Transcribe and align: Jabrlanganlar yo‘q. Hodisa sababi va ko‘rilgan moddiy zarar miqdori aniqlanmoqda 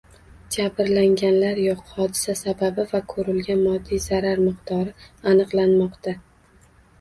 Jabrlanganlar 0.53 1.59
yo‘q. 1.63 1.83
Hodisa 1.97 2.35
sababi 2.39 2.85
va 2.93 3.01
ko‘rilgan 3.13 3.61
moddiy 3.67 4.01
zarar 4.07 4.43
miqdori 4.47 4.97
aniqlanmoqda 5.35 6.17